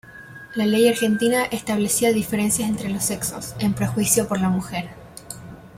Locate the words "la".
0.55-0.65, 4.39-4.49